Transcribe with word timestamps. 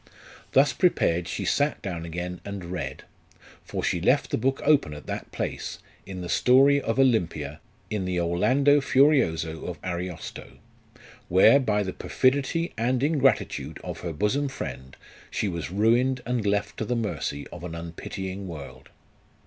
Thus 0.53 0.73
prepared, 0.73 1.27
she 1.27 1.45
sat 1.45 1.79
down 1.83 2.05
again 2.05 2.41
and 2.43 2.65
read; 2.71 3.03
for 3.63 3.83
she 3.83 4.01
left 4.01 4.31
the 4.31 4.37
book 4.39 4.59
open 4.65 4.95
at 4.95 5.05
that 5.05 5.31
place, 5.31 5.77
in 6.07 6.21
the 6.21 6.27
story 6.27 6.81
of 6.81 6.97
Olympia, 6.99 7.59
in 7.91 8.05
the 8.05 8.19
Orlando 8.19 8.81
Furioso 8.81 9.63
of 9.63 9.77
Ariosto, 9.83 10.53
where, 11.29 11.59
by 11.59 11.83
the 11.83 11.93
perfidy 11.93 12.73
and 12.79 13.03
ingratitude 13.03 13.79
of 13.83 13.99
her 13.99 14.11
bosom 14.11 14.47
friend, 14.49 14.97
she 15.29 15.47
was 15.47 15.69
ruined 15.69 16.23
and 16.25 16.47
left 16.47 16.77
to 16.77 16.85
the 16.85 16.95
mercy 16.95 17.45
of 17.49 17.63
an 17.63 17.75
unpitying 17.75 18.47
world. 18.47 18.89